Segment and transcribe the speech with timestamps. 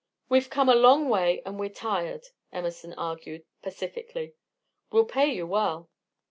[0.29, 4.33] "We've come a long way, and we're tired," Emerson argued, pacifically.
[4.91, 5.91] "We'll pay you well."